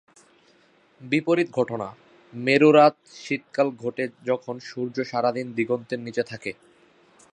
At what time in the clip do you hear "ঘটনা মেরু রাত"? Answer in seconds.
1.51-2.95